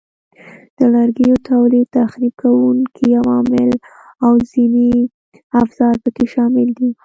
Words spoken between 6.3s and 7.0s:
شامل دي.